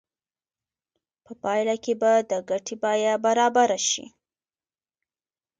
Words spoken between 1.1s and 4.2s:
په پایله کې به د ګټې بیه برابره شي